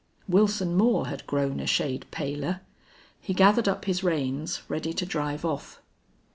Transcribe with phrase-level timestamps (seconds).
[0.27, 2.61] Wilson Moore had grown a shade paler.
[3.19, 5.79] He gathered up his reins, ready to drive off.